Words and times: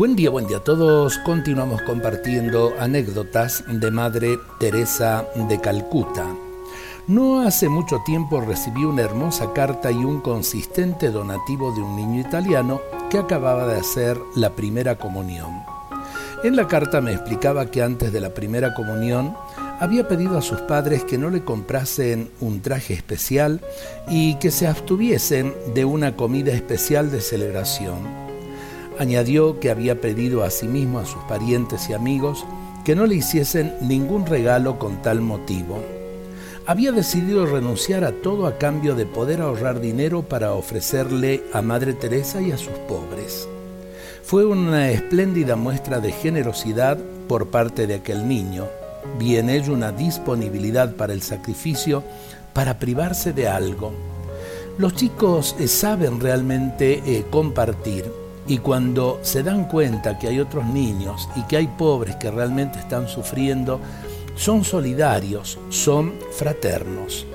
Buen 0.00 0.16
día, 0.16 0.30
buen 0.30 0.46
día 0.46 0.56
a 0.56 0.64
todos. 0.64 1.18
Continuamos 1.18 1.82
compartiendo 1.82 2.72
anécdotas 2.78 3.62
de 3.68 3.90
Madre 3.90 4.38
Teresa 4.58 5.26
de 5.34 5.60
Calcuta. 5.60 6.26
No 7.06 7.42
hace 7.42 7.68
mucho 7.68 8.00
tiempo 8.06 8.40
recibí 8.40 8.82
una 8.86 9.02
hermosa 9.02 9.52
carta 9.52 9.92
y 9.92 9.96
un 9.96 10.22
consistente 10.22 11.10
donativo 11.10 11.74
de 11.74 11.82
un 11.82 11.96
niño 11.96 12.18
italiano 12.18 12.80
que 13.10 13.18
acababa 13.18 13.66
de 13.66 13.78
hacer 13.78 14.18
la 14.36 14.56
primera 14.56 14.96
comunión. 14.96 15.64
En 16.44 16.56
la 16.56 16.66
carta 16.66 17.02
me 17.02 17.12
explicaba 17.12 17.66
que 17.66 17.82
antes 17.82 18.10
de 18.10 18.22
la 18.22 18.30
primera 18.30 18.72
comunión 18.72 19.36
había 19.80 20.08
pedido 20.08 20.38
a 20.38 20.42
sus 20.42 20.62
padres 20.62 21.04
que 21.04 21.18
no 21.18 21.28
le 21.28 21.44
comprasen 21.44 22.30
un 22.40 22.62
traje 22.62 22.94
especial 22.94 23.60
y 24.08 24.36
que 24.36 24.50
se 24.50 24.66
abstuviesen 24.66 25.54
de 25.74 25.84
una 25.84 26.16
comida 26.16 26.54
especial 26.54 27.10
de 27.10 27.20
celebración 27.20 28.19
Añadió 28.98 29.60
que 29.60 29.70
había 29.70 30.00
pedido 30.00 30.42
a 30.42 30.50
sí 30.50 30.66
mismo 30.68 30.98
a 30.98 31.06
sus 31.06 31.22
parientes 31.24 31.88
y 31.88 31.94
amigos 31.94 32.44
que 32.84 32.94
no 32.94 33.06
le 33.06 33.16
hiciesen 33.16 33.74
ningún 33.80 34.26
regalo 34.26 34.78
con 34.78 35.02
tal 35.02 35.20
motivo. 35.20 35.82
Había 36.66 36.92
decidido 36.92 37.46
renunciar 37.46 38.04
a 38.04 38.12
todo 38.12 38.46
a 38.46 38.58
cambio 38.58 38.94
de 38.94 39.06
poder 39.06 39.40
ahorrar 39.40 39.80
dinero 39.80 40.22
para 40.22 40.52
ofrecerle 40.52 41.42
a 41.52 41.62
Madre 41.62 41.94
Teresa 41.94 42.40
y 42.40 42.52
a 42.52 42.58
sus 42.58 42.74
pobres. 42.86 43.48
Fue 44.22 44.44
una 44.44 44.90
espléndida 44.90 45.56
muestra 45.56 46.00
de 46.00 46.12
generosidad 46.12 46.98
por 47.26 47.48
parte 47.48 47.86
de 47.86 47.94
aquel 47.94 48.28
niño, 48.28 48.66
bien 49.18 49.50
ello 49.50 49.72
una 49.72 49.92
disponibilidad 49.92 50.94
para 50.94 51.12
el 51.12 51.22
sacrificio 51.22 52.04
para 52.52 52.78
privarse 52.78 53.32
de 53.32 53.48
algo. 53.48 53.92
Los 54.78 54.94
chicos 54.94 55.56
eh, 55.58 55.68
saben 55.68 56.20
realmente 56.20 57.02
eh, 57.04 57.24
compartir 57.30 58.10
y 58.50 58.58
cuando 58.58 59.20
se 59.22 59.44
dan 59.44 59.66
cuenta 59.66 60.18
que 60.18 60.26
hay 60.26 60.40
otros 60.40 60.66
niños 60.66 61.28
y 61.36 61.42
que 61.42 61.56
hay 61.56 61.68
pobres 61.68 62.16
que 62.16 62.32
realmente 62.32 62.80
están 62.80 63.06
sufriendo, 63.06 63.80
son 64.34 64.64
solidarios, 64.64 65.56
son 65.68 66.14
fraternos. 66.32 67.26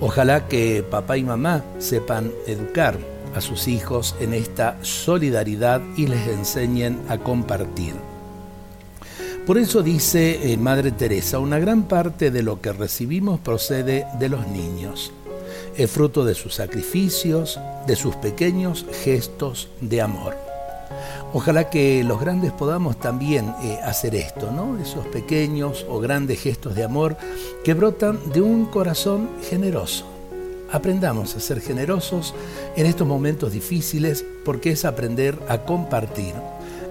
Ojalá 0.00 0.48
que 0.48 0.82
papá 0.82 1.18
y 1.18 1.24
mamá 1.24 1.62
sepan 1.78 2.32
educar 2.46 2.96
a 3.34 3.42
sus 3.42 3.68
hijos 3.68 4.16
en 4.18 4.32
esta 4.32 4.78
solidaridad 4.80 5.82
y 5.94 6.06
les 6.06 6.26
enseñen 6.26 7.02
a 7.10 7.18
compartir. 7.18 7.92
Por 9.46 9.58
eso 9.58 9.82
dice 9.82 10.52
eh, 10.52 10.56
Madre 10.56 10.90
Teresa, 10.90 11.38
una 11.38 11.58
gran 11.58 11.82
parte 11.82 12.30
de 12.30 12.42
lo 12.42 12.62
que 12.62 12.72
recibimos 12.72 13.40
procede 13.40 14.06
de 14.18 14.28
los 14.30 14.48
niños 14.48 15.12
es 15.76 15.90
fruto 15.90 16.24
de 16.24 16.34
sus 16.34 16.54
sacrificios, 16.54 17.60
de 17.86 17.96
sus 17.96 18.16
pequeños 18.16 18.86
gestos 19.04 19.68
de 19.80 20.00
amor. 20.00 20.45
Ojalá 21.32 21.68
que 21.68 22.02
los 22.04 22.20
grandes 22.20 22.52
podamos 22.52 22.98
también 22.98 23.54
eh, 23.62 23.78
hacer 23.84 24.14
esto, 24.14 24.50
¿no? 24.50 24.78
Esos 24.78 25.06
pequeños 25.06 25.84
o 25.88 26.00
grandes 26.00 26.40
gestos 26.40 26.74
de 26.74 26.84
amor 26.84 27.16
que 27.64 27.74
brotan 27.74 28.18
de 28.32 28.40
un 28.40 28.66
corazón 28.66 29.28
generoso. 29.48 30.06
Aprendamos 30.72 31.36
a 31.36 31.40
ser 31.40 31.60
generosos 31.60 32.34
en 32.76 32.86
estos 32.86 33.06
momentos 33.06 33.52
difíciles 33.52 34.24
porque 34.44 34.70
es 34.70 34.84
aprender 34.84 35.38
a 35.48 35.58
compartir, 35.58 36.34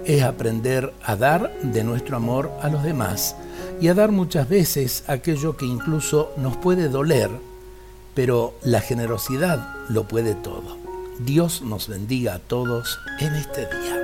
es 0.04 0.22
aprender 0.22 0.92
a 1.02 1.16
dar 1.16 1.52
de 1.62 1.84
nuestro 1.84 2.16
amor 2.16 2.50
a 2.62 2.68
los 2.68 2.82
demás 2.82 3.36
y 3.80 3.88
a 3.88 3.94
dar 3.94 4.12
muchas 4.12 4.48
veces 4.48 5.04
aquello 5.06 5.56
que 5.56 5.66
incluso 5.66 6.32
nos 6.36 6.56
puede 6.56 6.88
doler 6.88 7.30
pero 8.16 8.54
la 8.62 8.80
generosidad 8.80 9.74
lo 9.90 10.08
puede 10.08 10.34
todo. 10.34 10.78
Dios 11.20 11.60
nos 11.60 11.86
bendiga 11.86 12.34
a 12.34 12.38
todos 12.38 12.98
en 13.20 13.34
este 13.34 13.66
día. 13.66 13.95